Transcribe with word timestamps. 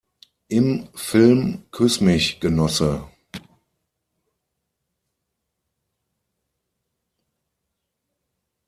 Im 0.47 0.87
Film 0.95 1.65
"Küss 1.69 2.01
mich, 2.01 2.39
Genosse! 2.39 3.07